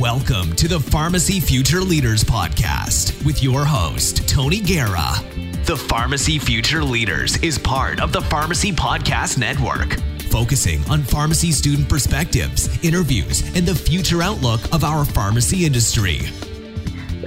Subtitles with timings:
[0.00, 5.12] Welcome to the Pharmacy Future Leaders Podcast with your host, Tony Guerra.
[5.66, 10.00] The Pharmacy Future Leaders is part of the Pharmacy Podcast Network,
[10.30, 16.20] focusing on pharmacy student perspectives, interviews, and the future outlook of our pharmacy industry.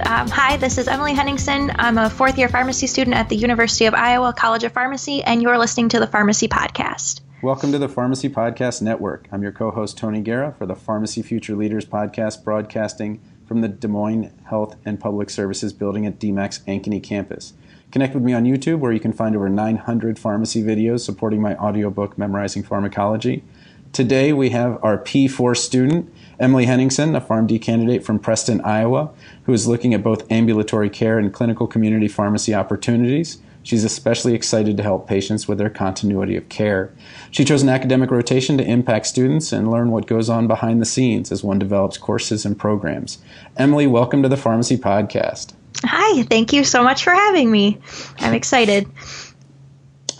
[0.04, 1.70] Um, hi, this is Emily Henningsen.
[1.76, 5.40] I'm a fourth year pharmacy student at the University of Iowa College of Pharmacy, and
[5.40, 7.20] you're listening to the Pharmacy Podcast.
[7.44, 9.28] Welcome to the Pharmacy Podcast Network.
[9.30, 13.68] I'm your co host, Tony Guerra, for the Pharmacy Future Leaders Podcast, broadcasting from the
[13.68, 17.52] Des Moines Health and Public Services building at DMACC's Ankeny campus.
[17.90, 21.54] Connect with me on YouTube, where you can find over 900 pharmacy videos supporting my
[21.56, 23.44] audiobook, Memorizing Pharmacology.
[23.92, 29.10] Today, we have our P4 student, Emily Henningsen, a PharmD candidate from Preston, Iowa,
[29.44, 33.36] who is looking at both ambulatory care and clinical community pharmacy opportunities.
[33.64, 36.94] She's especially excited to help patients with their continuity of care.
[37.30, 40.86] She chose an academic rotation to impact students and learn what goes on behind the
[40.86, 43.18] scenes as one develops courses and programs.
[43.56, 45.54] Emily, welcome to the Pharmacy Podcast.
[45.82, 47.80] Hi, thank you so much for having me.
[48.18, 48.86] I'm excited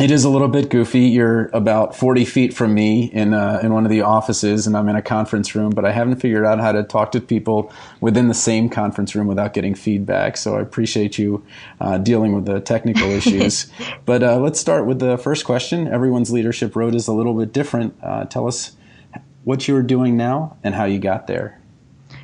[0.00, 1.00] it is a little bit goofy.
[1.00, 4.89] You're about 40 feet from me in uh, in one of the offices, and I'm
[4.89, 5.70] in a conference room.
[5.70, 9.27] But I haven't figured out how to talk to people within the same conference room
[9.28, 10.37] without getting feedback.
[10.37, 11.45] So I appreciate you
[11.81, 13.70] uh, dealing with the technical issues.
[14.05, 15.87] but uh, let's start with the first question.
[15.87, 17.97] Everyone's leadership road is a little bit different.
[18.03, 18.77] Uh, tell us
[19.45, 21.61] what you're doing now and how you got there.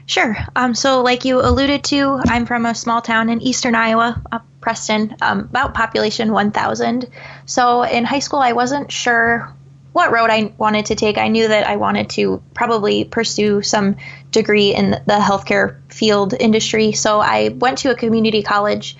[0.06, 0.36] Sure.
[0.56, 4.20] Um, so, like you alluded to, I'm from a small town in eastern Iowa,
[4.60, 7.08] Preston, um, about population 1,000.
[7.46, 9.54] So, in high school, I wasn't sure
[9.92, 11.18] what road I wanted to take.
[11.18, 13.96] I knew that I wanted to probably pursue some
[14.30, 16.92] degree in the healthcare field industry.
[16.92, 18.96] So, I went to a community college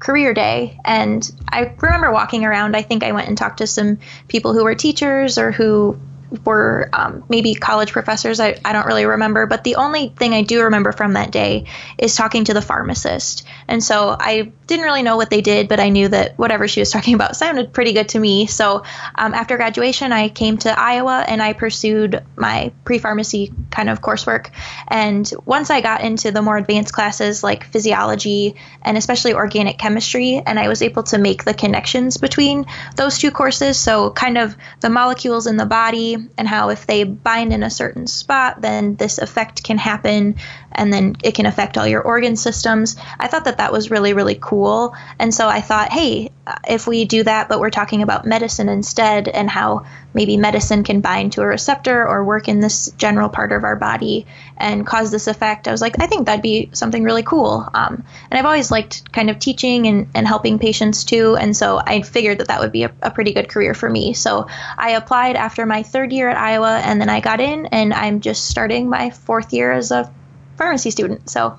[0.00, 2.76] career day and I remember walking around.
[2.76, 3.98] I think I went and talked to some
[4.28, 5.98] people who were teachers or who
[6.44, 8.40] were um, maybe college professors.
[8.40, 9.46] I, I don't really remember.
[9.46, 11.66] But the only thing I do remember from that day
[11.98, 13.44] is talking to the pharmacist.
[13.68, 16.80] And so I didn't really know what they did, but I knew that whatever she
[16.80, 18.46] was talking about sounded pretty good to me.
[18.46, 23.88] So um, after graduation, I came to Iowa and I pursued my pre pharmacy kind
[23.88, 24.50] of coursework.
[24.88, 30.42] And once I got into the more advanced classes like physiology and especially organic chemistry,
[30.44, 33.78] and I was able to make the connections between those two courses.
[33.78, 37.70] So, kind of the molecules in the body and how if they bind in a
[37.70, 40.36] certain spot, then this effect can happen
[40.72, 42.96] and then it can affect all your organ systems.
[43.18, 44.94] I thought that that was really, really cool.
[45.18, 46.30] And so I thought, hey,
[46.68, 51.00] if we do that, but we're talking about medicine instead and how maybe medicine can
[51.00, 54.26] bind to a receptor or work in this general part of our body
[54.56, 57.68] and cause this effect, I was like, I think that'd be something really cool.
[57.74, 61.36] Um, and I've always liked kind of teaching and, and helping patients too.
[61.36, 64.14] And so I figured that that would be a, a pretty good career for me.
[64.14, 64.46] So
[64.78, 68.20] I applied after my third year at Iowa and then I got in and I'm
[68.20, 70.12] just starting my fourth year as a
[70.56, 71.28] pharmacy student.
[71.28, 71.58] So,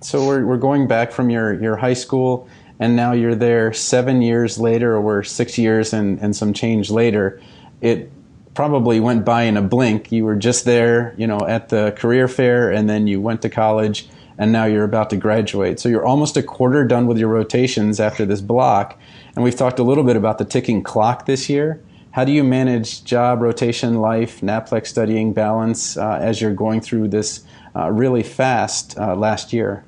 [0.00, 2.48] so we're, we're going back from your, your high school,
[2.82, 7.40] and now you're there seven years later, or six years and, and some change later.
[7.80, 8.10] It
[8.54, 10.10] probably went by in a blink.
[10.10, 13.48] You were just there, you know, at the career fair, and then you went to
[13.48, 15.78] college, and now you're about to graduate.
[15.78, 18.98] So you're almost a quarter done with your rotations after this block.
[19.36, 21.80] And we've talked a little bit about the ticking clock this year.
[22.10, 27.08] How do you manage job, rotation, life, NAPLEX studying, balance uh, as you're going through
[27.08, 27.44] this
[27.76, 29.84] uh, really fast uh, last year.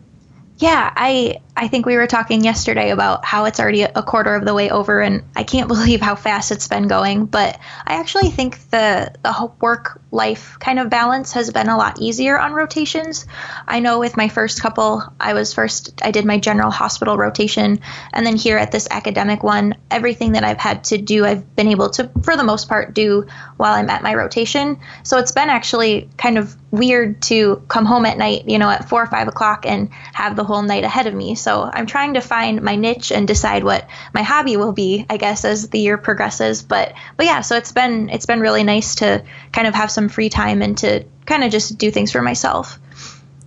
[0.57, 4.45] Yeah, I I think we were talking yesterday about how it's already a quarter of
[4.45, 7.27] the way over, and I can't believe how fast it's been going.
[7.27, 12.01] But I actually think the the work life kind of balance has been a lot
[12.01, 13.27] easier on rotations.
[13.67, 17.81] I know with my first couple, I was first I did my general hospital rotation,
[18.13, 21.69] and then here at this academic one, everything that I've had to do, I've been
[21.69, 23.27] able to for the most part do
[23.57, 24.79] while I'm at my rotation.
[25.03, 28.89] So it's been actually kind of weird to come home at night, you know, at
[28.89, 31.35] four or five o'clock and have the whole night ahead of me.
[31.35, 35.17] So I'm trying to find my niche and decide what my hobby will be, I
[35.17, 36.63] guess, as the year progresses.
[36.63, 40.04] But but yeah, so it's been it's been really nice to kind of have some
[40.09, 42.79] free time and to kind of just do things for myself.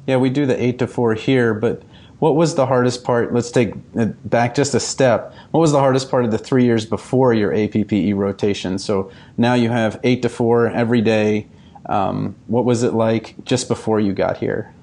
[0.06, 1.84] Yeah, we do the eight to four here, but
[2.20, 3.34] what was the hardest part?
[3.34, 5.34] Let's take it back just a step.
[5.52, 8.80] What was the hardest part of the three years before your APPE rotation?
[8.80, 11.48] So now you have eight to four every day.
[11.86, 14.74] Um, what was it like just before you got here?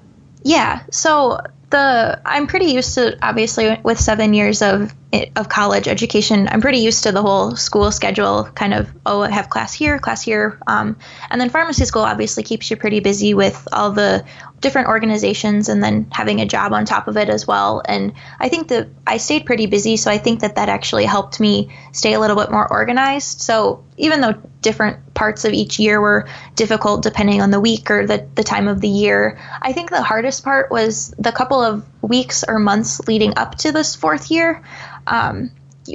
[0.43, 1.39] Yeah, so
[1.69, 4.93] the I'm pretty used to obviously with seven years of
[5.35, 8.43] of college education, I'm pretty used to the whole school schedule.
[8.43, 10.97] Kind of, oh, I have class here, class here, um,
[11.29, 14.25] and then pharmacy school obviously keeps you pretty busy with all the
[14.59, 17.81] different organizations and then having a job on top of it as well.
[17.85, 21.39] And I think that I stayed pretty busy, so I think that that actually helped
[21.39, 23.41] me stay a little bit more organized.
[23.41, 28.05] So even though different parts of each year were difficult depending on the week or
[28.05, 31.83] the, the time of the year, I think the hardest part was the couple of
[32.03, 34.61] weeks or months leading up to this fourth year.
[35.07, 35.51] Um,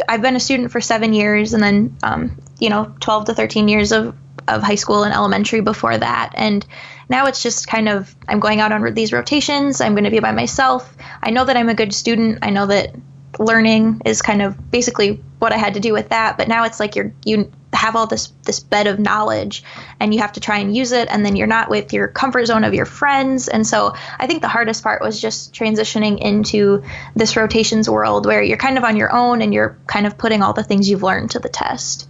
[0.08, 3.68] I've been a student for seven years and then, um, you know, 12 to 13
[3.68, 4.16] years of,
[4.48, 6.32] of high school and elementary before that.
[6.34, 6.64] And
[7.08, 9.80] now it's just kind of, I'm going out on these rotations.
[9.80, 10.96] I'm going to be by myself.
[11.22, 12.38] I know that I'm a good student.
[12.42, 12.94] I know that
[13.40, 16.36] learning is kind of basically what I had to do with that.
[16.36, 19.62] But now it's like you're, you have all this this bed of knowledge
[20.00, 22.44] and you have to try and use it and then you're not with your comfort
[22.46, 23.48] zone of your friends.
[23.48, 26.82] And so i think the hardest part was just transitioning into
[27.14, 30.42] this rotations world where you're kind of on your own and you're kind of putting
[30.42, 32.08] all the things you've learned to the test.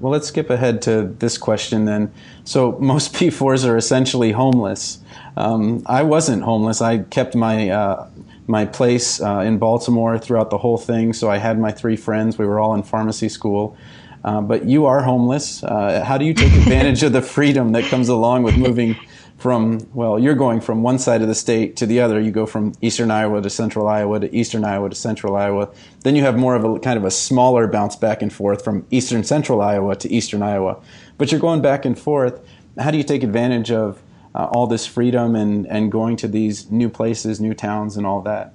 [0.00, 2.12] Well let's skip ahead to this question then.
[2.44, 4.98] So most p4s are essentially homeless.
[5.36, 6.80] Um, i wasn't homeless.
[6.80, 8.08] I kept my uh,
[8.46, 11.12] my place uh, in Baltimore throughout the whole thing.
[11.12, 12.38] So I had my three friends.
[12.38, 13.76] We were all in pharmacy school.
[14.24, 15.62] Uh, but you are homeless.
[15.62, 18.96] Uh, how do you take advantage of the freedom that comes along with moving
[19.38, 22.18] from, well, you're going from one side of the state to the other.
[22.18, 25.68] You go from eastern Iowa to central Iowa to eastern Iowa to central Iowa.
[26.02, 28.86] Then you have more of a kind of a smaller bounce back and forth from
[28.90, 30.82] eastern central Iowa to eastern Iowa.
[31.18, 32.40] But you're going back and forth.
[32.78, 34.02] How do you take advantage of
[34.36, 38.20] Uh, all this freedom and, and going to these new places, new towns, and all
[38.20, 38.52] that?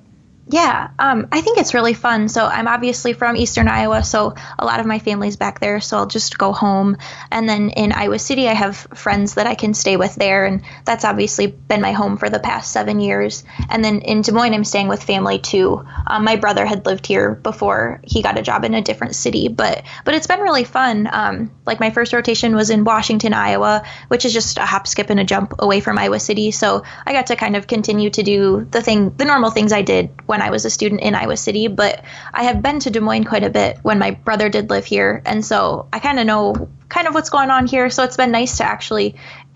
[0.51, 2.27] Yeah, um, I think it's really fun.
[2.27, 5.80] So I'm obviously from Eastern Iowa, so a lot of my family's back there.
[5.80, 6.98] So I'll just go home,
[7.31, 10.62] and then in Iowa City, I have friends that I can stay with there, and
[10.83, 13.45] that's obviously been my home for the past seven years.
[13.69, 15.86] And then in Des Moines, I'm staying with family too.
[16.06, 19.47] Um, my brother had lived here before he got a job in a different city,
[19.47, 21.07] but but it's been really fun.
[21.09, 25.09] Um, like my first rotation was in Washington, Iowa, which is just a hop, skip,
[25.09, 26.51] and a jump away from Iowa City.
[26.51, 29.81] So I got to kind of continue to do the thing, the normal things I
[29.81, 32.03] did when I was a student in Iowa City, but
[32.33, 35.21] I have been to Des Moines quite a bit when my brother did live here,
[35.25, 37.89] and so I kind of know kind of what's going on here.
[37.89, 39.15] So it's been nice to actually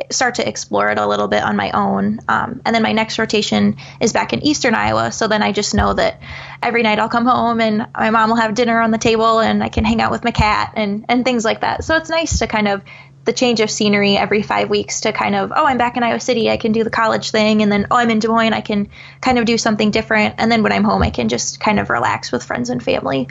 [0.09, 2.19] start to explore it a little bit on my own.
[2.29, 5.73] Um, and then my next rotation is back in Eastern Iowa, so then I just
[5.73, 6.21] know that
[6.63, 9.63] every night I'll come home and my mom will have dinner on the table, and
[9.63, 11.83] I can hang out with my cat and and things like that.
[11.83, 12.81] So it's nice to kind of
[13.25, 16.19] the change of scenery every five weeks to kind of, oh, I'm back in Iowa
[16.19, 17.61] City, I can do the college thing.
[17.61, 18.87] And then, oh, I'm in Des Moines, I can
[19.21, 20.35] kind of do something different.
[20.37, 23.27] And then when I'm home, I can just kind of relax with friends and family.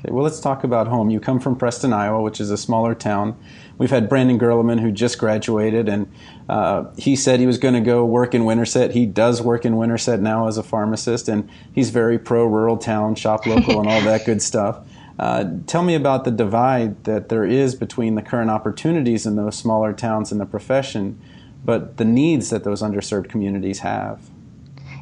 [0.00, 1.10] Okay, well, let's talk about home.
[1.10, 3.36] You come from Preston, Iowa, which is a smaller town.
[3.78, 6.12] We've had Brandon Gerleman, who just graduated, and
[6.48, 8.92] uh, he said he was going to go work in Winterset.
[8.92, 13.14] He does work in Winterset now as a pharmacist, and he's very pro rural town,
[13.16, 14.80] shop local, and all that good stuff.
[15.18, 19.56] Uh, tell me about the divide that there is between the current opportunities in those
[19.56, 21.20] smaller towns in the profession,
[21.64, 24.20] but the needs that those underserved communities have.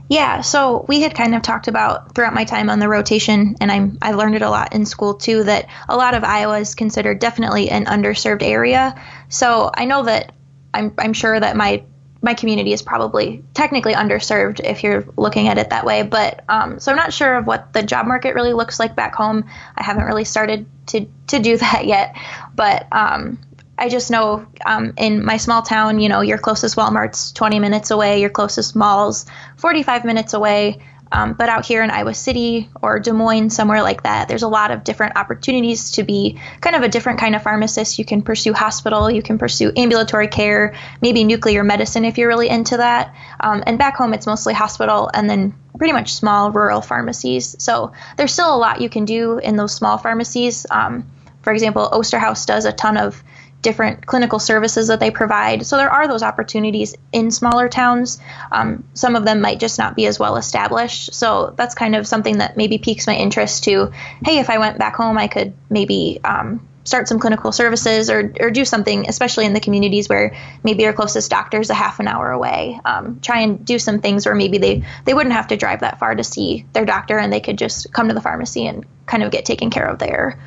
[0.08, 3.72] Yeah, so we had kind of talked about throughout my time on the rotation, and
[3.72, 5.42] I'm I learned it a lot in school too.
[5.42, 8.94] That a lot of Iowa is considered definitely an underserved area.
[9.28, 10.32] So I know that
[10.72, 11.82] I'm I'm sure that my
[12.22, 16.02] my community is probably technically underserved if you're looking at it that way.
[16.02, 19.14] But um, so I'm not sure of what the job market really looks like back
[19.14, 19.44] home.
[19.76, 22.16] I haven't really started to to do that yet.
[22.54, 23.38] But um,
[23.78, 27.90] I just know um, in my small town, you know, your closest Walmart's 20 minutes
[27.90, 29.26] away, your closest mall's
[29.56, 30.80] 45 minutes away.
[31.10, 34.48] Um, but out here in Iowa City or Des Moines, somewhere like that, there's a
[34.48, 37.98] lot of different opportunities to be kind of a different kind of pharmacist.
[37.98, 42.48] You can pursue hospital, you can pursue ambulatory care, maybe nuclear medicine if you're really
[42.48, 43.14] into that.
[43.40, 47.54] Um, and back home, it's mostly hospital and then pretty much small rural pharmacies.
[47.62, 50.66] So there's still a lot you can do in those small pharmacies.
[50.70, 51.06] Um,
[51.42, 53.22] for example, Osterhaus does a ton of
[53.66, 55.66] different clinical services that they provide.
[55.66, 58.20] So there are those opportunities in smaller towns.
[58.52, 61.12] Um, some of them might just not be as well established.
[61.14, 63.90] So that's kind of something that maybe piques my interest to,
[64.24, 68.32] hey, if I went back home, I could maybe um, start some clinical services or,
[68.38, 71.98] or do something, especially in the communities where maybe your closest doctor is a half
[71.98, 72.78] an hour away.
[72.84, 75.98] Um, try and do some things where maybe they, they wouldn't have to drive that
[75.98, 79.24] far to see their doctor and they could just come to the pharmacy and kind
[79.24, 80.38] of get taken care of there.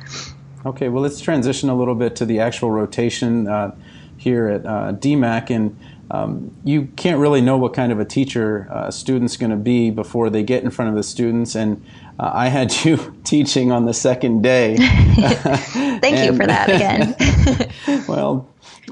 [0.66, 3.74] Okay, well, let's transition a little bit to the actual rotation uh,
[4.18, 5.50] here at uh, DMACC.
[5.50, 5.78] And
[6.10, 9.56] um, you can't really know what kind of a teacher uh, a student's going to
[9.56, 11.54] be before they get in front of the students.
[11.54, 11.82] And
[12.18, 14.76] uh, I had you teaching on the second day.
[15.16, 18.04] Thank and, you for that again.
[18.08, 18.46] well,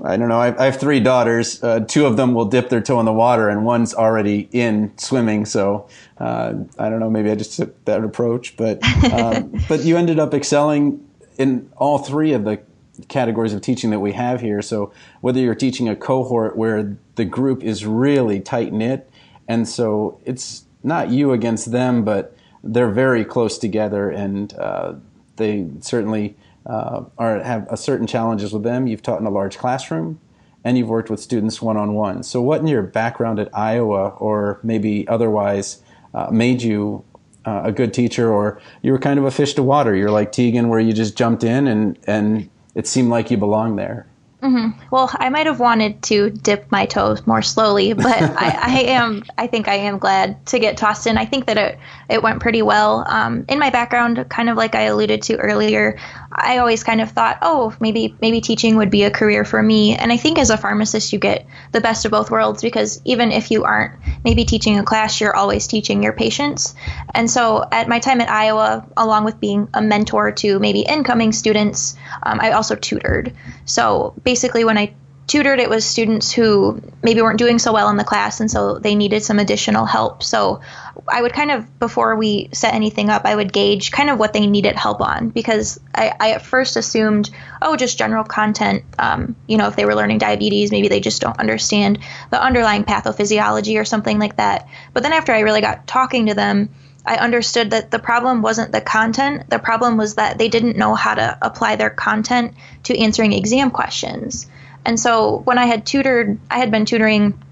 [0.05, 0.41] I don't know.
[0.41, 1.63] I, I have three daughters.
[1.63, 4.97] Uh, two of them will dip their toe in the water, and one's already in
[4.97, 5.45] swimming.
[5.45, 7.11] So uh, I don't know.
[7.11, 8.83] Maybe I just took that approach, but
[9.13, 11.08] um, but you ended up excelling
[11.39, 12.61] in all three of the
[13.07, 14.61] categories of teaching that we have here.
[14.61, 19.09] So whether you're teaching a cohort where the group is really tight knit,
[19.47, 24.95] and so it's not you against them, but they're very close together, and uh,
[25.37, 28.87] they certainly uh, are have a certain challenges with them.
[28.87, 30.21] You've taught in a large classroom,
[30.65, 32.23] and you've worked with students one on one.
[32.25, 35.83] So, what in your background at Iowa, or maybe otherwise,
[36.15, 37.05] uh, made you
[37.49, 39.95] uh, a good teacher, or you were kind of a fish to water?
[39.95, 43.79] You're like Tegan, where you just jumped in and and it seemed like you belonged
[43.79, 44.07] there.
[44.43, 44.81] Mm-hmm.
[44.93, 49.25] Well, I might have wanted to dip my toes more slowly, but I, I, am.
[49.37, 51.19] I think I am glad to get tossed in.
[51.19, 51.79] I think that it
[52.09, 53.05] it went pretty well.
[53.09, 55.99] Um, in my background, kind of like I alluded to earlier,
[56.31, 59.97] I always kind of thought, oh, maybe maybe teaching would be a career for me.
[59.97, 63.33] And I think as a pharmacist, you get the best of both worlds because even
[63.33, 63.95] if you aren't
[64.25, 66.75] maybe teaching a class, you're always teaching your patients.
[67.15, 71.33] And so at my time at Iowa, along with being a mentor to maybe incoming
[71.33, 73.35] students, um, I also tutored.
[73.65, 74.95] So basically, when I
[75.29, 78.79] tutored, it was students who maybe weren't doing so well in the class, and so
[78.79, 80.23] they needed some additional help.
[80.23, 80.63] So
[81.07, 84.33] I would kind of, before we set anything up, I would gauge kind of what
[84.33, 87.31] they needed help on because I, I at first assumed,
[87.61, 88.85] oh, just general content.
[88.99, 92.85] Um, you know, if they were learning diabetes, maybe they just don't understand the underlying
[92.85, 94.67] pathophysiology or something like that.
[94.95, 96.71] But then after I really got talking to them,
[97.05, 99.49] I understood that the problem wasn't the content.
[99.49, 102.55] The problem was that they didn't know how to apply their content
[102.85, 104.47] to answering exam questions.
[104.85, 107.43] And so when I had tutored, I had been tutoring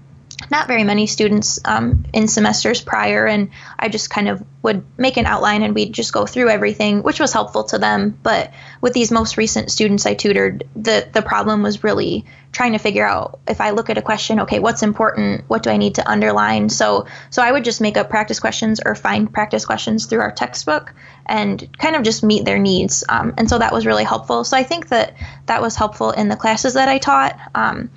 [0.51, 5.17] not very many students um, in semesters prior, and I just kind of would make
[5.17, 8.17] an outline and we'd just go through everything, which was helpful to them.
[8.21, 12.77] But with these most recent students I tutored, the the problem was really trying to
[12.77, 15.43] figure out if I look at a question, okay, what's important?
[15.47, 16.69] What do I need to underline?
[16.69, 20.31] So so I would just make up practice questions or find practice questions through our
[20.31, 20.93] textbook
[21.25, 23.03] and kind of just meet their needs.
[23.09, 24.43] Um, and so that was really helpful.
[24.43, 25.15] So I think that
[25.47, 27.37] that was helpful in the classes that I taught.
[27.55, 27.89] Um,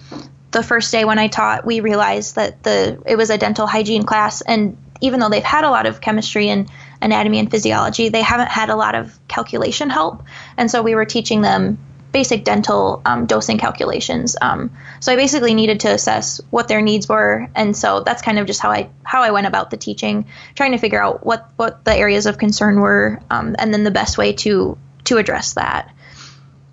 [0.51, 4.03] the first day when I taught, we realized that the it was a dental hygiene
[4.03, 6.69] class, and even though they've had a lot of chemistry and
[7.01, 10.23] anatomy and physiology, they haven't had a lot of calculation help,
[10.57, 11.79] and so we were teaching them
[12.13, 14.37] basic dental um, dosing calculations.
[14.41, 18.39] Um, so I basically needed to assess what their needs were, and so that's kind
[18.39, 21.49] of just how I how I went about the teaching, trying to figure out what
[21.57, 25.55] what the areas of concern were, um, and then the best way to to address
[25.55, 25.95] that.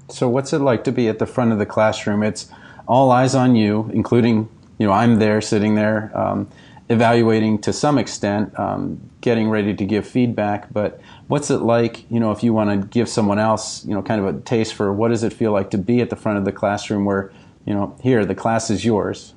[0.10, 2.24] So what's it like to be at the front of the classroom?
[2.24, 2.50] It's
[2.88, 6.48] all eyes on you, including you know I'm there sitting there um,
[6.89, 10.72] evaluating to some extent, um, getting ready to give feedback.
[10.72, 14.01] But what's it like, you know, if you want to give someone else, you know,
[14.01, 16.38] kind of a taste for what does it feel like to be at the front
[16.38, 17.32] of the classroom where,
[17.65, 19.34] you know, here the class is yours.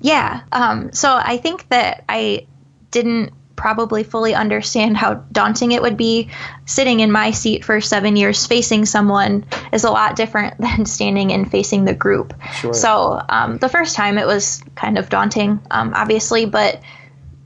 [0.00, 0.42] Yeah.
[0.52, 2.46] Um, so I think that I
[2.90, 6.30] didn't probably fully understand how daunting it would be.
[6.64, 11.30] Sitting in my seat for seven years facing someone is a lot different than standing
[11.30, 12.32] and facing the group.
[12.54, 12.72] Sure.
[12.72, 16.80] So um, the first time it was kind of daunting, um, obviously, but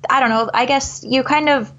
[0.09, 0.49] I don't know.
[0.55, 1.73] I guess you kind of,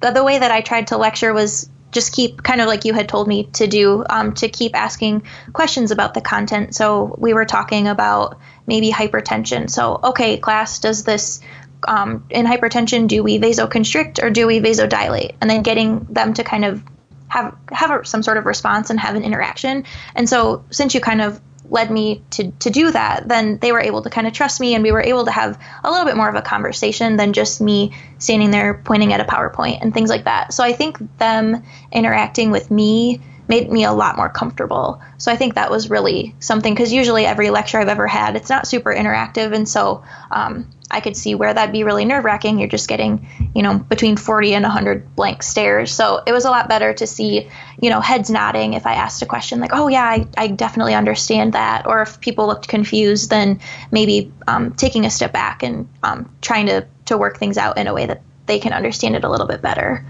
[0.00, 2.94] the, the, way that I tried to lecture was just keep kind of like you
[2.94, 7.32] had told me to do um, to keep asking questions about the content so we
[7.32, 11.40] were talking about maybe hypertension so okay class does this
[11.86, 15.34] um, in hypertension, do we vasoconstrict or do we vasodilate?
[15.40, 16.82] And then getting them to kind of
[17.28, 19.84] have have a, some sort of response and have an interaction.
[20.14, 23.80] And so, since you kind of led me to to do that, then they were
[23.80, 26.16] able to kind of trust me, and we were able to have a little bit
[26.16, 30.10] more of a conversation than just me standing there pointing at a PowerPoint and things
[30.10, 30.52] like that.
[30.52, 35.02] So I think them interacting with me made me a lot more comfortable.
[35.18, 38.48] So I think that was really something because usually every lecture I've ever had, it's
[38.48, 42.58] not super interactive, and so um, I could see where that'd be really nerve wracking.
[42.58, 45.92] You're just getting, you know, between 40 and 100 blank stares.
[45.92, 47.48] So it was a lot better to see,
[47.80, 50.94] you know, heads nodding if I asked a question like, oh yeah, I, I definitely
[50.94, 51.86] understand that.
[51.86, 53.60] Or if people looked confused, then
[53.90, 57.86] maybe um, taking a step back and um, trying to to work things out in
[57.86, 60.04] a way that they can understand it a little bit better.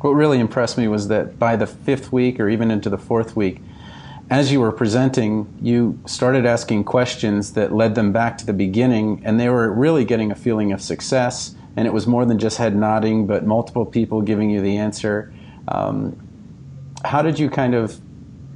[0.00, 3.36] What really impressed me was that by the fifth week or even into the fourth
[3.36, 3.60] week,
[4.32, 9.20] as you were presenting, you started asking questions that led them back to the beginning,
[9.26, 11.54] and they were really getting a feeling of success.
[11.76, 15.34] And it was more than just head nodding, but multiple people giving you the answer.
[15.68, 16.16] Um,
[17.04, 18.00] how did you kind of,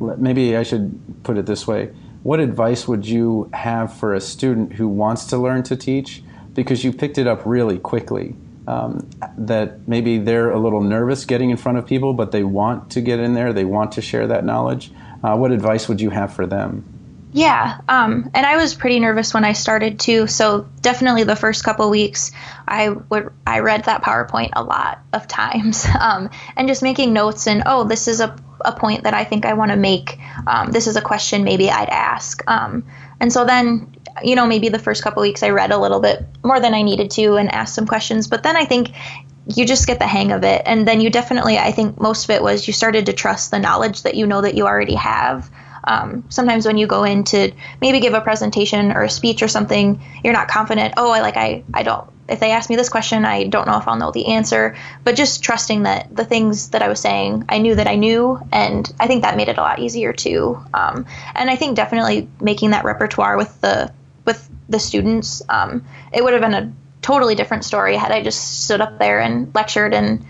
[0.01, 1.93] maybe I should put it this way,
[2.23, 6.23] what advice would you have for a student who wants to learn to teach?
[6.55, 8.35] Because you picked it up really quickly
[8.67, 9.07] um,
[9.37, 13.03] that maybe they're a little nervous getting in front of people, but they want to
[13.03, 14.91] get in there, they want to share that knowledge.
[15.27, 16.85] Uh, what advice would you have for them?
[17.33, 20.29] Yeah, um, and I was pretty nervous when I started too.
[20.29, 22.31] So definitely the first couple weeks,
[22.67, 27.49] I would I read that PowerPoint a lot of times, um, and just making notes
[27.49, 30.17] and oh, this is a a point that I think I want to make.
[30.47, 32.41] Um, this is a question maybe I'd ask.
[32.49, 32.85] Um,
[33.19, 36.25] and so then, you know, maybe the first couple weeks I read a little bit
[36.43, 38.29] more than I needed to and asked some questions.
[38.29, 38.91] But then I think
[39.55, 42.31] you just get the hang of it, and then you definitely I think most of
[42.31, 45.51] it was you started to trust the knowledge that you know that you already have.
[45.85, 49.49] Um, sometimes when you go in to maybe give a presentation or a speech or
[49.49, 50.95] something, you're not confident.
[50.97, 52.11] Oh, I like I I don't.
[52.29, 54.77] If they ask me this question, I don't know if I'll know the answer.
[55.05, 58.41] But just trusting that the things that I was saying, I knew that I knew,
[58.51, 60.59] and I think that made it a lot easier too.
[60.75, 61.07] Um,
[61.37, 63.93] and I think definitely making that repertoire with the
[64.27, 68.65] with the students, um, it would have been a totally different story had I just
[68.65, 70.27] stood up there and lectured and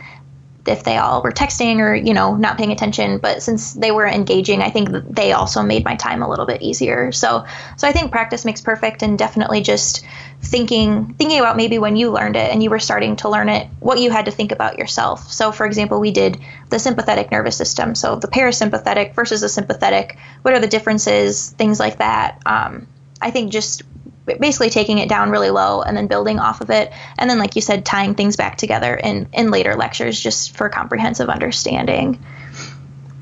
[0.67, 3.19] if they all were texting or you know not paying attention.
[3.19, 6.63] But since they were engaging i think they also made my time a little bit
[6.63, 7.13] easier.
[7.13, 7.45] So
[7.77, 10.05] so i think practice makes perfect and definitely just
[10.43, 13.69] thinking thinking about maybe when you learned it and you were starting to learn it
[13.81, 15.33] what you had to think about yourself.
[15.33, 16.39] So for example we did
[16.69, 17.95] the sympathetic nervous system.
[17.95, 22.43] So the parasympathetic versus the sympathetic what are the differences things like that.
[22.45, 22.87] Um,
[23.21, 23.83] i think just
[24.27, 26.93] basically taking it down really low and then building off of it.
[27.19, 30.69] And then like you said tying things back together in in later lectures just for
[30.69, 32.23] comprehensive understanding.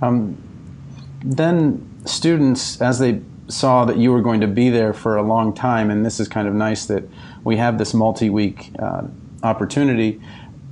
[0.03, 0.37] Um,
[1.23, 5.55] then students as they saw that you were going to be there for a long
[5.55, 7.05] time and this is kind of nice that
[7.45, 9.03] we have this multi-week uh,
[9.43, 10.21] opportunity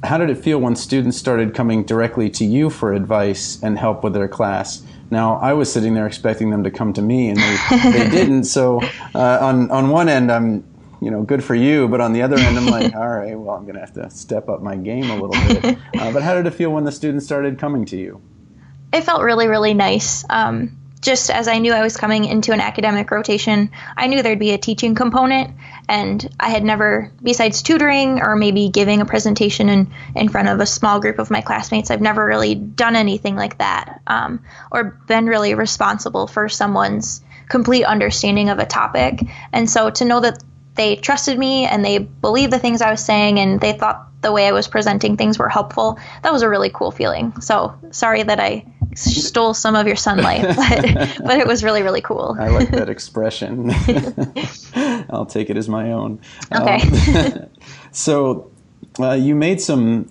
[0.04, 4.02] how did it feel when students started coming directly to you for advice and help
[4.02, 4.82] with their class
[5.12, 7.57] now, I was sitting there expecting them to come to me, and they,
[7.92, 8.45] they didn't.
[8.45, 8.81] So,
[9.14, 10.64] uh, on on one end, I'm
[11.02, 13.54] you know good for you, but on the other end, I'm like, all right, well,
[13.54, 15.78] I'm going to have to step up my game a little bit.
[15.99, 18.23] Uh, but how did it feel when the students started coming to you?
[18.90, 20.25] It felt really, really nice.
[20.31, 24.38] Um, just as I knew I was coming into an academic rotation, I knew there'd
[24.38, 25.50] be a teaching component.
[25.88, 30.61] And I had never, besides tutoring or maybe giving a presentation in, in front of
[30.61, 34.97] a small group of my classmates, I've never really done anything like that um, or
[35.09, 39.23] been really responsible for someone's complete understanding of a topic.
[39.52, 40.42] And so to know that
[40.75, 44.32] they trusted me and they believed the things I was saying and they thought the
[44.32, 47.40] way I was presenting things were helpful, that was a really cool feeling.
[47.40, 52.00] So sorry that I stole some of your sunlight, but, but it was really, really
[52.00, 52.37] cool.
[52.38, 53.70] I like that expression.
[55.11, 56.20] I'll take it as my own.
[56.54, 56.80] Okay.
[57.18, 57.49] Um,
[57.90, 58.50] so
[58.99, 60.11] uh, you made some,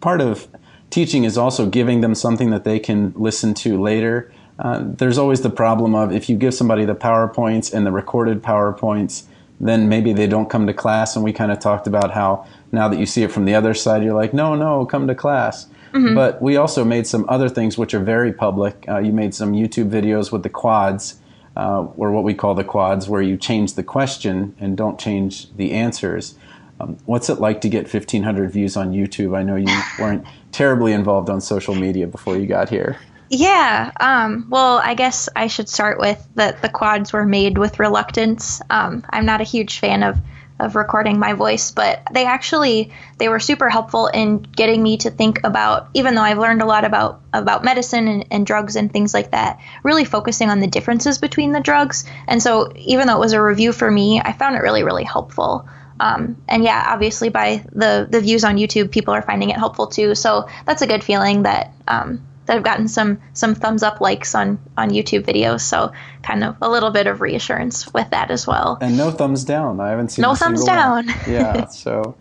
[0.00, 0.48] part of
[0.90, 4.32] teaching is also giving them something that they can listen to later.
[4.58, 8.42] Uh, there's always the problem of if you give somebody the PowerPoints and the recorded
[8.42, 9.24] PowerPoints,
[9.60, 11.14] then maybe they don't come to class.
[11.14, 13.74] And we kind of talked about how now that you see it from the other
[13.74, 15.66] side, you're like, no, no, come to class.
[15.92, 16.14] Mm-hmm.
[16.14, 18.84] But we also made some other things which are very public.
[18.88, 21.20] Uh, you made some YouTube videos with the quads,
[21.56, 25.52] uh, or what we call the quads, where you change the question and don't change
[25.56, 26.34] the answers.
[26.78, 29.36] Um, what's it like to get 1,500 views on YouTube?
[29.36, 29.66] I know you
[29.98, 32.98] weren't terribly involved on social media before you got here.
[33.28, 33.90] Yeah.
[33.98, 38.60] Um, well, I guess I should start with that the quads were made with reluctance.
[38.70, 40.18] Um, I'm not a huge fan of
[40.58, 45.10] of recording my voice, but they actually they were super helpful in getting me to
[45.10, 48.90] think about even though I've learned a lot about about medicine and, and drugs and
[48.90, 52.04] things like that, really focusing on the differences between the drugs.
[52.26, 55.04] And so even though it was a review for me, I found it really, really
[55.04, 55.68] helpful.
[55.98, 59.86] Um, and yeah, obviously by the the views on YouTube, people are finding it helpful
[59.86, 60.14] too.
[60.14, 64.34] So that's a good feeling that um, that I've gotten some some thumbs up likes
[64.34, 65.60] on on YouTube videos.
[65.60, 68.78] So kind of a little bit of reassurance with that as well.
[68.80, 69.80] And no thumbs down.
[69.80, 71.06] I haven't seen no thumbs down.
[71.28, 71.66] yeah.
[71.76, 72.16] So,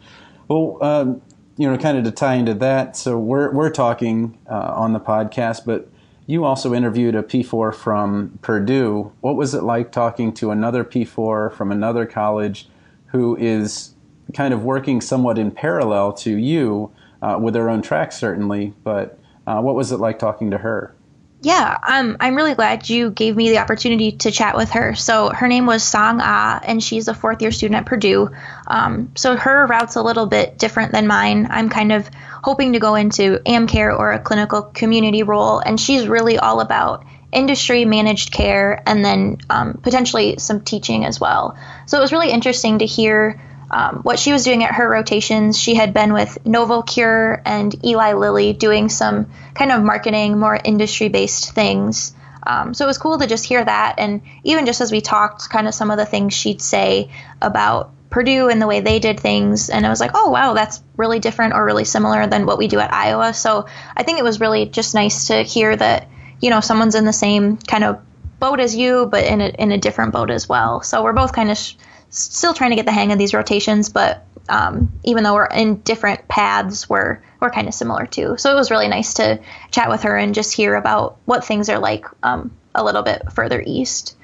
[0.48, 1.22] well, um,
[1.58, 2.98] you know, kind of to tie into that.
[2.98, 5.90] So we're we're talking uh, on the podcast, but
[6.28, 9.12] you also interviewed a P4 from Purdue.
[9.22, 12.68] What was it like talking to another P4 from another college
[13.08, 13.94] who is
[14.34, 19.20] kind of working somewhat in parallel to you uh, with their own track, certainly, but
[19.48, 20.96] uh, what was it like talking to her?
[21.42, 24.96] Yeah, um, I'm really glad you gave me the opportunity to chat with her.
[24.96, 28.32] So her name was Song Ah, and she's a fourth year student at Purdue.
[28.66, 31.48] Um, so her route's a little bit different than mine.
[31.52, 32.10] I'm kind of
[32.42, 37.06] hoping to go into AmCare or a clinical community role, and she's really all about
[37.32, 41.58] industry managed care and then um, potentially some teaching as well.
[41.86, 43.40] So it was really interesting to hear
[43.72, 48.14] um, what she was doing at her rotations, she had been with NovoCure and Eli
[48.14, 52.14] Lilly doing some kind of marketing, more industry based things.
[52.48, 53.96] Um, so it was cool to just hear that.
[53.98, 57.10] And even just as we talked, kind of some of the things she'd say
[57.42, 59.70] about Purdue and the way they did things.
[59.70, 62.68] And I was like, oh, wow, that's really different or really similar than what we
[62.68, 63.34] do at Iowa.
[63.34, 63.66] So
[63.98, 66.08] I think it was really just nice to hear that,
[66.40, 68.00] you know, someone's in the same kind of
[68.40, 70.82] boat as you, but in a, in a different boat as well.
[70.82, 71.76] So we're both kind of sh-
[72.18, 75.78] still trying to get the hang of these rotations, but um, even though we're in
[75.82, 78.38] different paths, we're we're kind of similar too.
[78.38, 79.40] So it was really nice to
[79.72, 83.32] chat with her and just hear about what things are like um, a little bit
[83.34, 84.16] further east.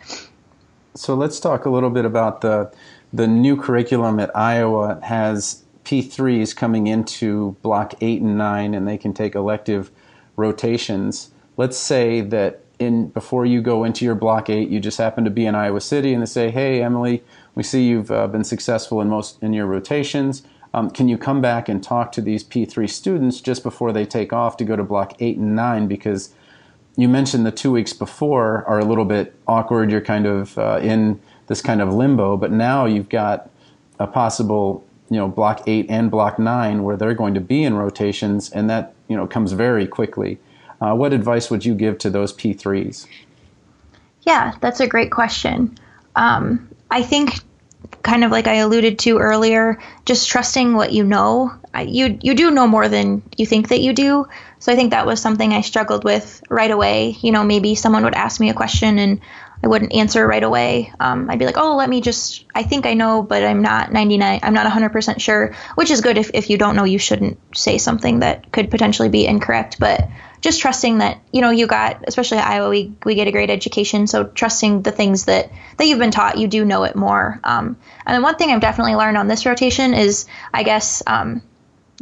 [0.96, 2.72] So let's talk a little bit about the
[3.14, 8.98] the new curriculum at Iowa has P3s coming into block 8 and 9 and they
[8.98, 9.92] can take elective
[10.38, 11.32] rotations.
[11.58, 15.30] Let's say that in before you go into your block 8 you just happen to
[15.30, 17.24] be in Iowa City and they say, "Hey Emily,
[17.56, 20.44] we see you've uh, been successful in most in your rotations.
[20.74, 24.32] Um, can you come back and talk to these P3 students just before they take
[24.32, 26.34] off to go to block 8 and 9 because
[26.96, 29.92] you mentioned the two weeks before are a little bit awkward.
[29.92, 33.50] You're kind of uh, in this kind of limbo, but now you've got
[34.00, 37.76] a possible, you know, block eight and block nine where they're going to be in
[37.76, 40.40] rotations, and that you know comes very quickly.
[40.82, 43.08] Uh, what advice would you give to those P3s?
[44.24, 45.78] Yeah, that's a great question.
[46.16, 47.40] Um, I think,
[48.04, 51.54] kind of like I alluded to earlier, just trusting what you know.
[51.74, 54.28] I, you you do know more than you think that you do.
[54.60, 57.18] So I think that was something I struggled with right away.
[57.22, 59.22] You know, maybe someone would ask me a question and
[59.64, 60.92] I wouldn't answer right away.
[61.00, 63.92] Um, I'd be like, oh, let me just, I think I know, but I'm not
[63.94, 67.40] 99, I'm not 100% sure, which is good if, if you don't know, you shouldn't
[67.56, 69.78] say something that could potentially be incorrect.
[69.80, 70.08] But
[70.42, 73.52] just trusting that, you know, you got, especially at Iowa, we, we get a great
[73.52, 74.08] education.
[74.08, 77.40] So trusting the things that, that you've been taught, you do know it more.
[77.44, 81.44] Um, and then one thing I've definitely learned on this rotation is, I guess, um,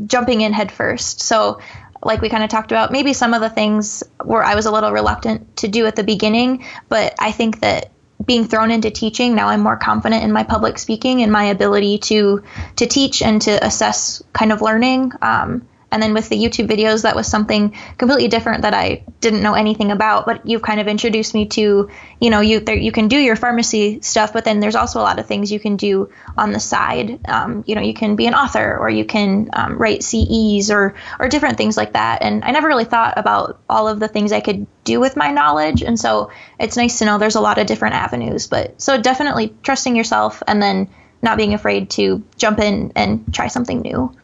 [0.05, 1.19] jumping in head first.
[1.19, 1.59] So
[2.01, 4.71] like we kind of talked about, maybe some of the things where I was a
[4.71, 7.91] little reluctant to do at the beginning, but I think that
[8.25, 11.97] being thrown into teaching now i'm more confident in my public speaking and my ability
[11.97, 12.43] to
[12.75, 17.03] to teach and to assess kind of learning um, and then with the YouTube videos,
[17.03, 20.25] that was something completely different that I didn't know anything about.
[20.25, 23.35] But you've kind of introduced me to, you know, you there, you can do your
[23.35, 26.59] pharmacy stuff, but then there's also a lot of things you can do on the
[26.59, 27.27] side.
[27.27, 30.95] Um, you know, you can be an author, or you can um, write CEs, or
[31.19, 32.21] or different things like that.
[32.21, 35.31] And I never really thought about all of the things I could do with my
[35.31, 35.81] knowledge.
[35.81, 38.47] And so it's nice to know there's a lot of different avenues.
[38.47, 40.89] But so definitely trusting yourself, and then
[41.21, 44.15] not being afraid to jump in and try something new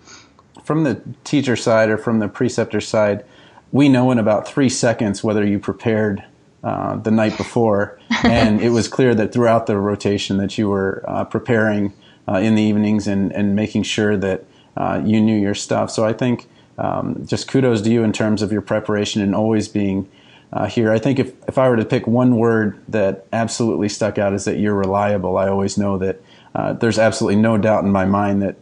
[0.65, 3.23] from the teacher side or from the preceptor side,
[3.71, 6.23] we know in about three seconds whether you prepared
[6.63, 11.03] uh, the night before, and it was clear that throughout the rotation that you were
[11.07, 11.93] uh, preparing
[12.27, 14.43] uh, in the evenings and, and making sure that
[14.75, 15.91] uh, you knew your stuff.
[15.91, 16.47] So I think
[16.77, 20.09] um, just kudos to you in terms of your preparation and always being
[20.51, 20.91] uh, here.
[20.91, 24.45] I think if, if I were to pick one word that absolutely stuck out is
[24.45, 25.37] that you're reliable.
[25.37, 26.21] I always know that
[26.55, 28.55] uh, there's absolutely no doubt in my mind that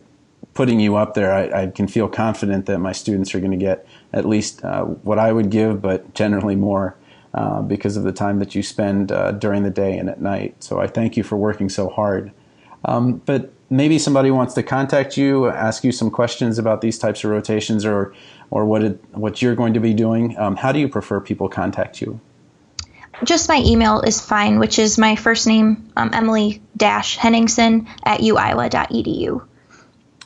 [0.53, 3.57] putting you up there, I, I, can feel confident that my students are going to
[3.57, 6.95] get at least uh, what I would give, but generally more
[7.33, 10.55] uh, because of the time that you spend uh, during the day and at night.
[10.63, 12.31] So I thank you for working so hard.
[12.85, 17.23] Um, but maybe somebody wants to contact you, ask you some questions about these types
[17.23, 18.13] of rotations, or
[18.51, 20.37] or what it, what you're going to be doing.
[20.37, 22.19] Um, how do you prefer people contact you?
[23.23, 29.47] Just my email is fine, which is my first name, um, Emily Henningsen at uiowa.edu.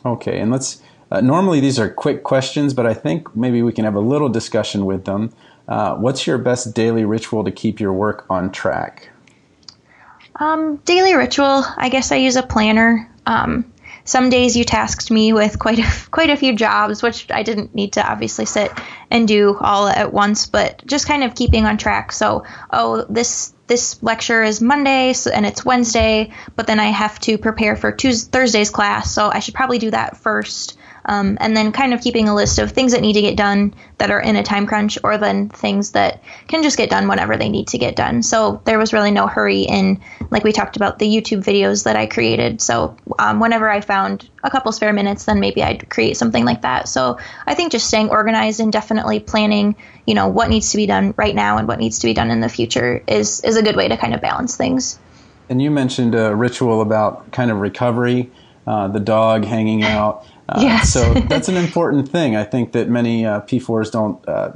[0.05, 0.81] Okay, and let's.
[1.09, 4.27] Uh, normally these are quick questions, but I think maybe we can have a little
[4.27, 5.33] discussion with them.
[5.67, 9.09] Uh, what's your best daily ritual to keep your work on track?
[10.35, 11.63] Um, daily ritual.
[11.77, 13.09] I guess I use a planner.
[13.25, 13.71] Um,
[14.07, 17.75] some days you tasked me with quite a quite a few jobs, which I didn't
[17.75, 18.71] need to obviously sit
[19.11, 22.11] and do all at once, but just kind of keeping on track.
[22.13, 27.19] So, oh, this this lecture is Monday so, and it's Wednesday, but then I have
[27.19, 30.77] to prepare for Tuesday, Thursday's class, so I should probably do that first.
[31.07, 33.73] Um, and then kind of keeping a list of things that need to get done
[33.97, 37.37] that are in a time crunch, or then things that can just get done whenever
[37.37, 38.21] they need to get done.
[38.21, 41.95] So there was really no hurry in, like we talked about, the YouTube videos that
[41.95, 42.61] I created.
[42.61, 46.61] So um, whenever I found a couple spare minutes, then maybe I'd create something like
[46.63, 46.89] that.
[46.89, 50.85] So I think just staying organized and definitely planning, you know, what needs to be
[50.85, 53.63] done right now and what needs to be done in the future is is a
[53.63, 54.99] good way to kind of balance things.
[55.49, 58.29] And you mentioned a ritual about kind of recovery,
[58.67, 60.25] uh, the dog hanging out.
[60.49, 60.93] Uh, yes.
[60.93, 62.35] so that's an important thing.
[62.35, 64.51] I think that many uh, P4s don't uh,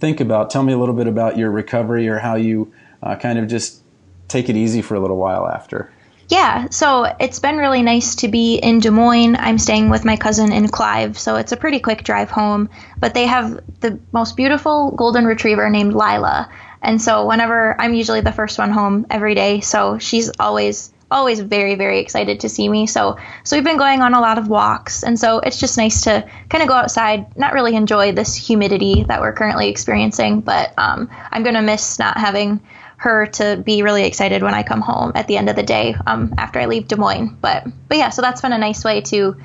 [0.00, 0.50] think about.
[0.50, 3.82] Tell me a little bit about your recovery or how you uh, kind of just
[4.28, 5.90] take it easy for a little while after.
[6.28, 9.36] Yeah, so it's been really nice to be in Des Moines.
[9.36, 12.68] I'm staying with my cousin in Clive, so it's a pretty quick drive home.
[12.98, 16.50] But they have the most beautiful golden retriever named Lila.
[16.82, 21.40] And so whenever I'm usually the first one home every day, so she's always always
[21.40, 24.48] very very excited to see me so so we've been going on a lot of
[24.48, 28.34] walks and so it's just nice to kind of go outside not really enjoy this
[28.34, 32.60] humidity that we're currently experiencing but um, i'm going to miss not having
[32.98, 35.94] her to be really excited when I come home at the end of the day
[36.06, 37.36] um, after I leave Des Moines.
[37.40, 39.36] But but yeah, so that's been a nice way to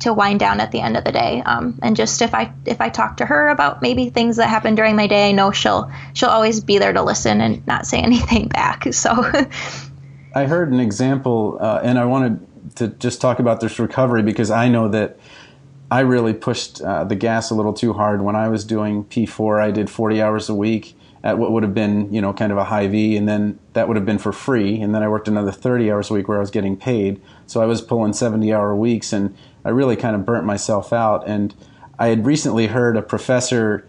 [0.00, 1.42] to wind down at the end of the day.
[1.44, 4.74] Um, and just if I if I talk to her about maybe things that happen
[4.74, 7.98] during my day, I know she'll she'll always be there to listen and not say
[8.02, 8.92] anything back.
[8.92, 9.10] So
[10.38, 12.46] I heard an example, uh, and I wanted
[12.76, 15.18] to just talk about this recovery because I know that.
[15.90, 19.58] I really pushed uh, the gas a little too hard when I was doing P4.
[19.58, 22.58] I did 40 hours a week at what would have been, you know, kind of
[22.58, 24.82] a Hy-Vee, and then that would have been for free.
[24.82, 27.22] And then I worked another 30 hours a week where I was getting paid.
[27.46, 31.26] So I was pulling 70 hour weeks, and I really kind of burnt myself out.
[31.26, 31.54] And
[31.98, 33.88] I had recently heard a professor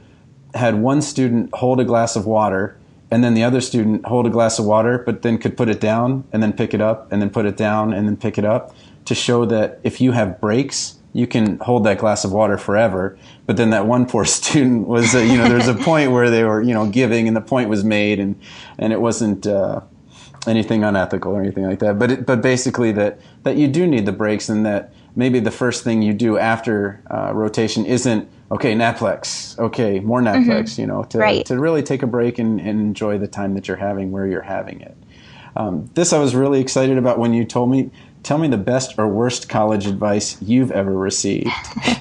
[0.53, 2.78] had one student hold a glass of water
[3.11, 5.79] and then the other student hold a glass of water, but then could put it
[5.79, 8.45] down and then pick it up and then put it down and then pick it
[8.45, 12.57] up to show that if you have breaks, you can hold that glass of water
[12.57, 13.17] forever.
[13.47, 16.43] But then that one poor student was, uh, you know, there's a point where they
[16.43, 18.39] were, you know, giving and the point was made and,
[18.77, 19.81] and it wasn't, uh,
[20.47, 21.99] anything unethical or anything like that.
[21.99, 25.51] But it, but basically that that you do need the breaks and that maybe the
[25.51, 30.81] first thing you do after uh, rotation isn't okay Netflix, okay more Netflix, mm-hmm.
[30.81, 31.45] you know, to right.
[31.45, 34.41] to really take a break and, and, enjoy the time that you're having where you're
[34.41, 34.97] having it.
[35.55, 37.91] Um, this I was really excited about when you told me.
[38.21, 41.49] Tell me the best or worst college advice you've ever received.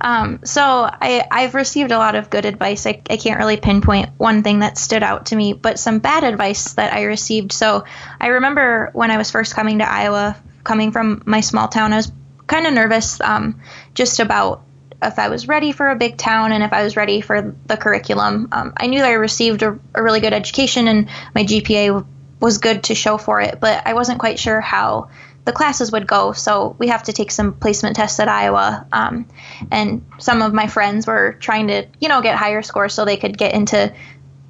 [0.00, 2.86] Um, so I, I've received a lot of good advice.
[2.86, 6.24] I, I can't really pinpoint one thing that stood out to me, but some bad
[6.24, 7.52] advice that I received.
[7.52, 7.84] So
[8.20, 11.96] I remember when I was first coming to Iowa, coming from my small town, I
[11.96, 12.12] was
[12.46, 13.60] kind of nervous um,
[13.94, 14.62] just about
[15.06, 17.76] if I was ready for a big town and if I was ready for the
[17.76, 18.48] curriculum.
[18.52, 22.04] Um, I knew that I received a, a, really good education and my GPA
[22.40, 25.10] was good to show for it, but I wasn't quite sure how
[25.44, 26.32] the classes would go.
[26.32, 28.86] So we have to take some placement tests at Iowa.
[28.92, 29.28] Um,
[29.70, 33.16] and some of my friends were trying to, you know, get higher scores so they
[33.16, 33.94] could get into,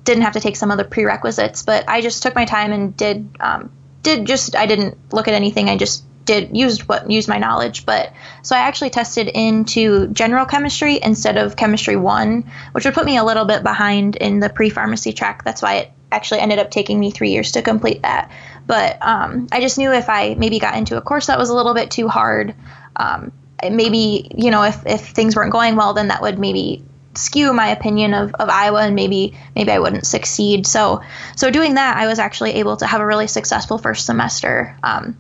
[0.05, 1.63] didn't have to take some of the prerequisites.
[1.63, 3.71] But I just took my time and did, um,
[4.03, 5.69] did just, I didn't look at anything.
[5.69, 8.13] I just did used what used my knowledge but
[8.43, 13.17] so i actually tested into general chemistry instead of chemistry one which would put me
[13.17, 15.45] a little bit behind in the pre-pharmacy track.
[15.45, 18.31] That's why it actually ended up taking me three years to complete that.
[18.67, 21.55] But um, I just knew if I maybe got into a course that was a
[21.55, 22.55] little bit too hard,
[22.97, 26.85] um, maybe, you know, if, if things weren't going well, then that would maybe
[27.15, 30.67] skew my opinion of, of Iowa and maybe maybe I wouldn't succeed.
[30.67, 31.03] So
[31.35, 35.17] so doing that, I was actually able to have a really successful first semester, um,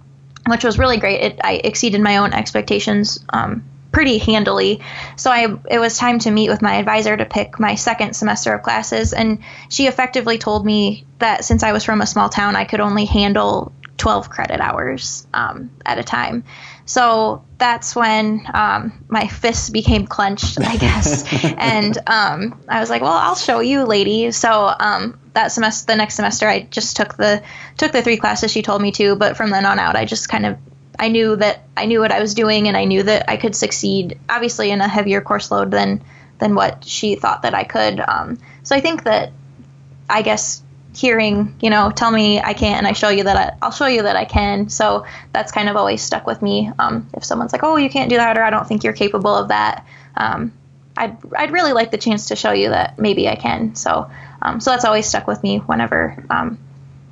[0.46, 1.20] which was really great.
[1.20, 4.80] It, I exceeded my own expectations um, pretty handily.
[5.16, 8.52] So I it was time to meet with my advisor to pick my second semester
[8.54, 9.38] of classes and
[9.70, 13.06] she effectively told me that since I was from a small town I could only
[13.06, 16.44] handle 12 credit hours um, at a time.
[16.84, 21.24] So that's when um, my fists became clenched, I guess.
[21.44, 25.96] and um, I was like, "Well, I'll show you, lady." So um, that semester, the
[25.96, 27.42] next semester, I just took the
[27.76, 29.16] took the three classes she told me to.
[29.16, 30.58] But from then on out, I just kind of
[30.98, 33.54] I knew that I knew what I was doing and I knew that I could
[33.54, 36.02] succeed obviously in a heavier course load than
[36.38, 38.00] than what she thought that I could.
[38.00, 39.32] Um, so I think that
[40.08, 40.62] I guess
[40.94, 43.86] hearing, you know, tell me I can't and I show you that I, I'll show
[43.86, 44.70] you that I can.
[44.70, 46.70] So that's kind of always stuck with me.
[46.78, 49.34] Um, if someone's like, oh, you can't do that or I don't think you're capable
[49.34, 50.52] of that, um,
[50.96, 53.74] I'd, I'd really like the chance to show you that maybe I can.
[53.74, 54.10] So,
[54.42, 56.58] um, so that's always stuck with me whenever, um,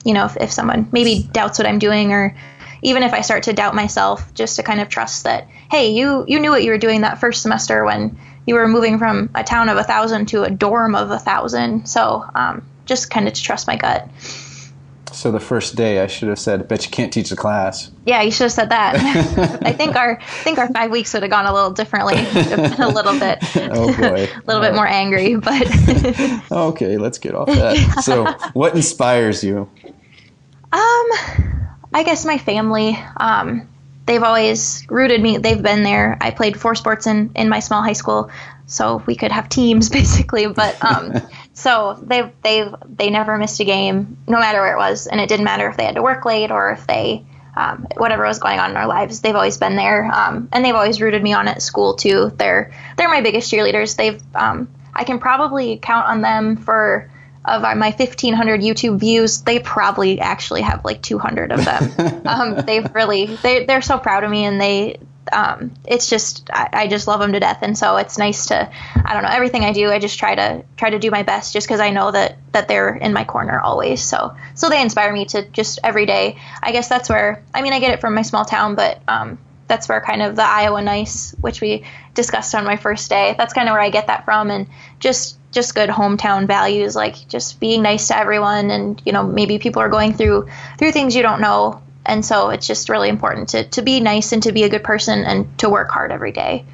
[0.05, 2.37] you know, if, if someone maybe doubts what I'm doing or
[2.83, 6.25] even if I start to doubt myself, just to kind of trust that, hey, you
[6.29, 9.43] you knew what you were doing that first semester when you were moving from a
[9.43, 11.87] town of a thousand to a dorm of a thousand.
[11.87, 14.09] So um, just kind of to trust my gut.
[15.15, 18.23] So the first day, I should have said, "Bet you can't teach the class." Yeah,
[18.23, 18.97] you should have said that.
[19.65, 22.89] I think our I think our five weeks would have gone a little differently, a
[22.89, 23.39] little bit,
[23.73, 25.37] oh boy, a little bit more angry.
[25.37, 28.03] But okay, let's get off that.
[28.03, 28.25] So,
[28.55, 29.71] what inspires you?
[30.73, 31.07] Um,
[31.93, 32.99] I guess my family.
[33.17, 33.69] Um,
[34.07, 35.39] they've always rooted me.
[35.39, 36.19] They've been there.
[36.21, 38.31] I played four sports in in my small high school,
[38.67, 40.49] so we could have teams basically.
[40.49, 41.15] But um,
[41.55, 45.29] so they they they never missed a game, no matter where it was, and it
[45.29, 47.25] didn't matter if they had to work late or if they
[47.57, 49.21] um, whatever was going on in our lives.
[49.21, 52.33] They've always been there, um, and they've always rooted me on at school too.
[52.37, 53.97] They're they're my biggest cheerleaders.
[53.97, 57.11] They've um, I can probably count on them for
[57.45, 62.23] of my 1500 YouTube views, they probably actually have like 200 of them.
[62.27, 64.99] um, they've really, they, they're so proud of me and they,
[65.33, 67.61] um, it's just, I, I, just love them to death.
[67.63, 68.71] And so it's nice to,
[69.05, 71.53] I don't know, everything I do, I just try to, try to do my best
[71.53, 74.03] just cause I know that, that they're in my corner always.
[74.03, 76.39] So, so they inspire me to just every day.
[76.63, 79.39] I guess that's where, I mean, I get it from my small town, but, um,
[79.67, 83.55] that's where kind of the Iowa nice, which we discussed on my first day, that's
[83.55, 84.51] kind of where I get that from.
[84.51, 84.67] And
[85.01, 89.61] just, just good hometown values like just being nice to everyone and you know maybe
[89.61, 93.51] people are going through through things you don't know and so it's just really important
[93.51, 96.33] to, to be nice and to be a good person and to work hard every
[96.33, 96.65] day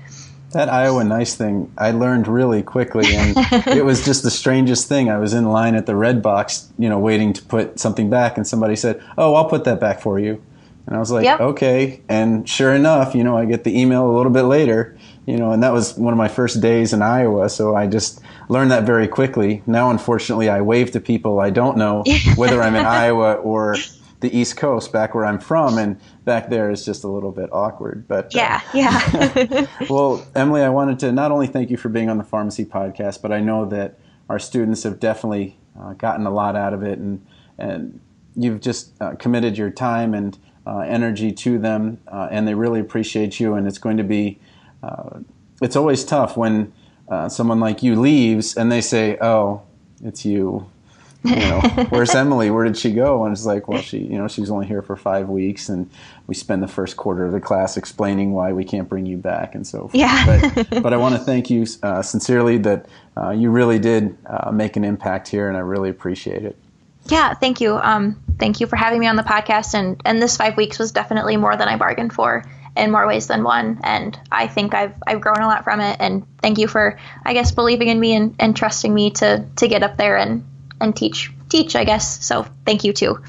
[0.53, 5.09] that Iowa Nice thing, I learned really quickly, and it was just the strangest thing.
[5.09, 8.47] I was in line at the Redbox, you know, waiting to put something back, and
[8.47, 10.43] somebody said, "Oh, I'll put that back for you."
[10.87, 11.41] And I was like, yep.
[11.41, 15.37] "Okay." And sure enough, you know, I get the email a little bit later, you
[15.37, 18.73] know, and that was one of my first days in Iowa, so I just learned
[18.73, 19.63] that very quickly.
[19.67, 23.77] Now, unfortunately, I wave to people I don't know whether I'm in Iowa or
[24.21, 27.49] the East Coast, back where I'm from, and back there is just a little bit
[27.53, 28.07] awkward.
[28.07, 29.67] But yeah, uh, yeah.
[29.91, 33.23] well, Emily, I wanted to not only thank you for being on the Pharmacy Podcast,
[33.23, 36.99] but I know that our students have definitely uh, gotten a lot out of it,
[36.99, 37.25] and
[37.59, 38.01] and
[38.37, 42.81] you've just uh, committed your time and uh, energy to them, uh, and they really
[42.81, 43.55] appreciate you.
[43.55, 44.39] And it's going to be,
[44.83, 45.21] uh,
[45.61, 46.73] it's always tough when
[47.29, 49.63] someone like you leaves and they say, "Oh,
[50.05, 50.71] it's you."
[51.25, 52.51] You know, where's Emily?
[52.51, 53.25] Where did she go?
[53.25, 55.91] And it's like, well, she, you know, she's only here for five weeks, and
[56.27, 59.55] we spend the first quarter of the class explaining why we can't bring you back
[59.55, 59.95] and so forth.
[59.95, 60.51] Yeah.
[60.55, 64.51] but, but I want to thank you uh, sincerely that uh, you really did uh,
[64.51, 66.57] make an impact here, and I really appreciate it.
[67.07, 67.77] Yeah, thank you.
[67.77, 70.93] Um, thank you for having me on the podcast, and and this five weeks was
[70.93, 72.45] definitely more than I bargained for
[72.77, 73.81] in more ways than one.
[73.83, 75.97] And I think I've I've grown a lot from it.
[76.01, 79.69] And thank you for I guess believing in me and, and trusting me to to
[79.69, 80.45] get up there and
[80.81, 82.25] and teach teach, I guess.
[82.25, 83.23] So thank you too.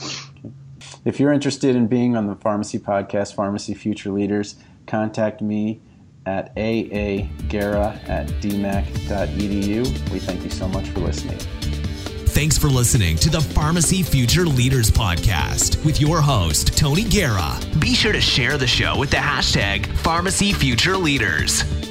[1.04, 5.82] If you're interested in being on the Pharmacy Podcast, Pharmacy Future Leaders, contact me
[6.26, 10.12] at aagara at dmacc.edu.
[10.12, 11.40] We thank you so much for listening.
[12.28, 17.60] Thanks for listening to the Pharmacy Future Leaders Podcast with your host, Tony Guerra.
[17.80, 21.91] Be sure to share the show with the hashtag Pharmacy Future Leaders.